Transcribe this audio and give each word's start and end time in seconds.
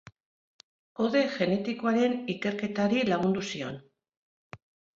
Kode 0.99 1.21
genetikoaren 1.33 2.17
ikerketari 2.37 3.07
lagundu 3.13 3.47
zion. 3.53 3.81